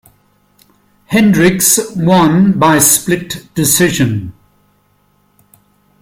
[1.05, 4.33] Hendricks won by split decision.